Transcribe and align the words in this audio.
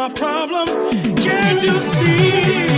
my 0.00 0.08
problem. 0.14 0.66
Can't 1.16 1.62
you 1.62 1.78
see? 1.78 2.69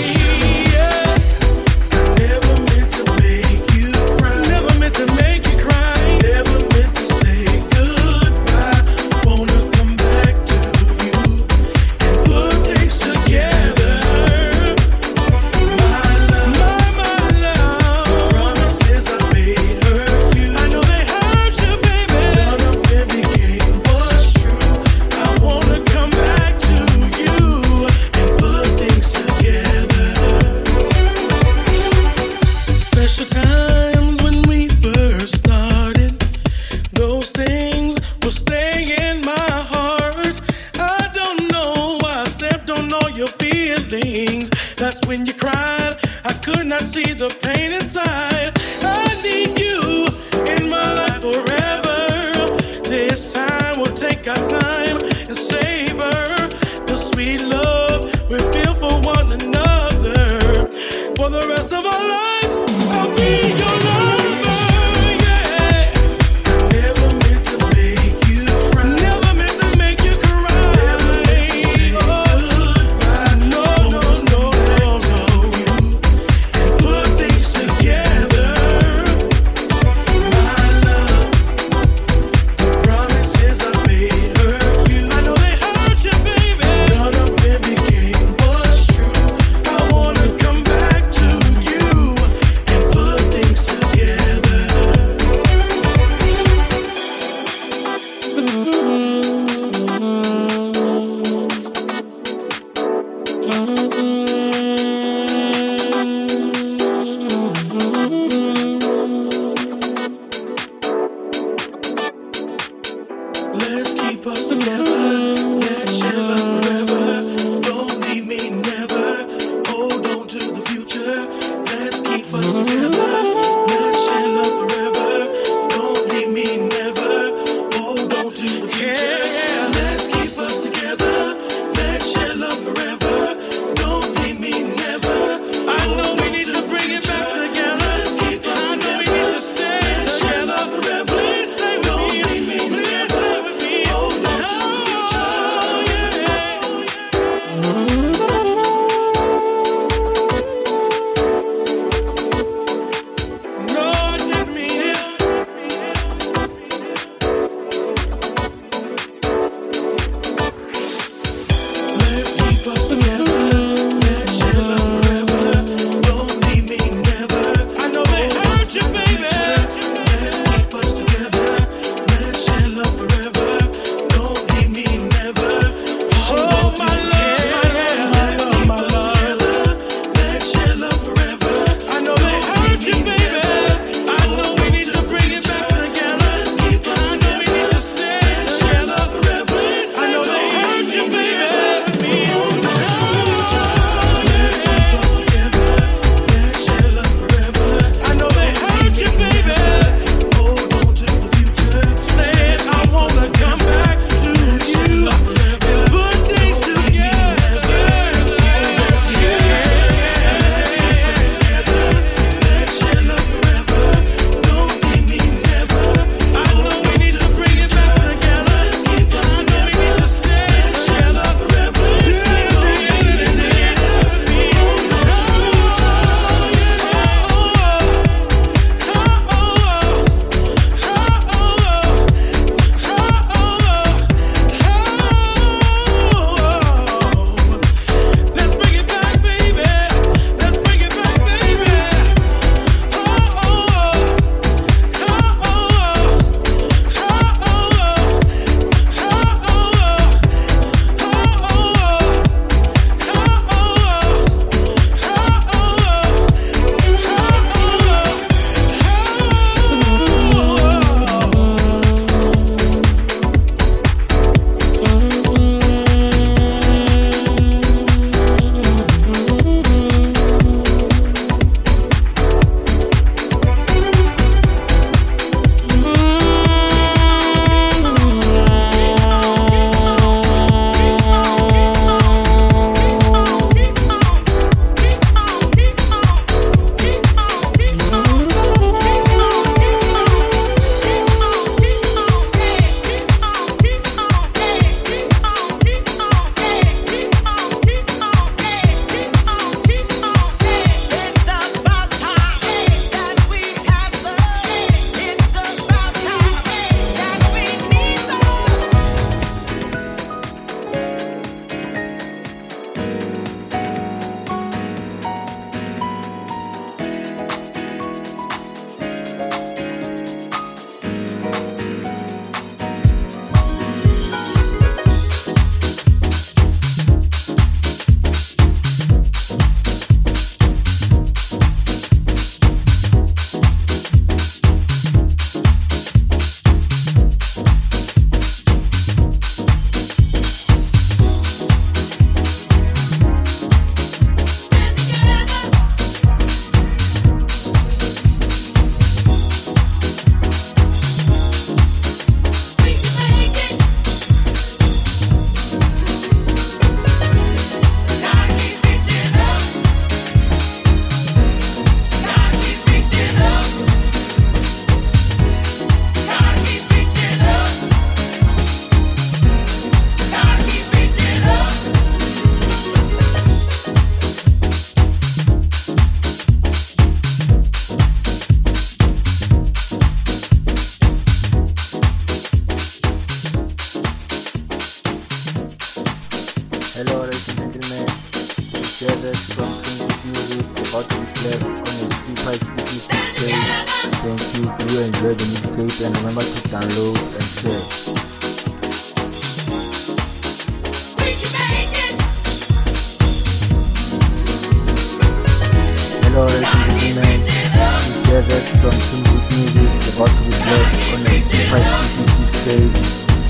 David 408.13 408.45
from 408.61 408.77
King 408.77 409.49
Music 409.57 409.95
about 409.95 410.13
be 410.21 410.29
played 410.45 410.61
on 410.61 410.77
the 410.77 411.09
Super 411.33 411.81
Sticky 411.89 412.27
stage. 412.37 412.77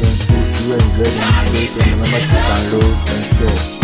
Thank 0.02 0.20
you. 0.26 0.42
Do 0.58 0.74
enjoy 0.74 1.06
the 1.06 1.22
mixtape 1.30 1.78
and 1.78 1.94
remember 2.02 2.18
to 2.18 2.34
download 2.50 2.96
and 3.14 3.22
share. 3.36 3.82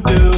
do. 0.00 0.37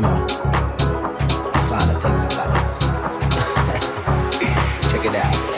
truck, 0.00 0.08
it 5.04 5.12
truck. 5.12 5.51